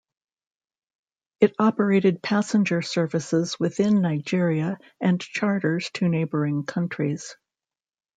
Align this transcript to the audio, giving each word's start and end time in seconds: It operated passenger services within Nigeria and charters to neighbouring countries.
It 1.41 1.53
operated 1.59 2.23
passenger 2.23 2.81
services 2.81 3.59
within 3.59 4.01
Nigeria 4.01 4.79
and 4.99 5.21
charters 5.21 5.91
to 5.93 6.09
neighbouring 6.09 6.65
countries. 6.65 7.35